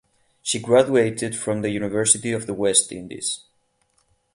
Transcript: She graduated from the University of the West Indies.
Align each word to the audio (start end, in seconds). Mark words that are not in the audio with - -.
She 0.41 0.57
graduated 0.57 1.35
from 1.35 1.61
the 1.61 1.69
University 1.69 2.31
of 2.31 2.47
the 2.47 2.55
West 2.55 2.91
Indies. 2.91 3.41